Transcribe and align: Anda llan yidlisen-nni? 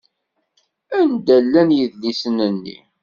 Anda 0.99 1.35
llan 1.43 1.69
yidlisen-nni? 1.77 2.77